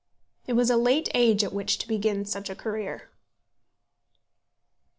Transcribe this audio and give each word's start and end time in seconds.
It 0.47 0.53
was 0.53 0.71
a 0.71 0.77
late 0.77 1.09
age 1.13 1.43
at 1.43 1.53
which 1.53 1.77
to 1.77 1.87
begin 1.87 2.25
such 2.25 2.49
a 2.49 2.55
career. 2.55 3.11